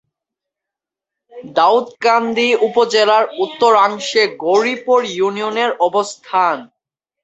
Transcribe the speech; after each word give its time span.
দাউদকান্দি 1.55 2.49
উপজেলার 2.67 3.25
উত্তরাংশে 3.43 4.23
গৌরীপুর 4.43 4.99
ইউনিয়নের 5.15 5.71
অবস্থান। 5.87 6.57